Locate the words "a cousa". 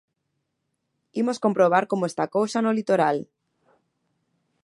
2.25-2.59